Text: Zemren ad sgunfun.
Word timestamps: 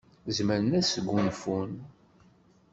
Zemren 0.35 0.75
ad 0.79 0.85
sgunfun. 0.85 1.71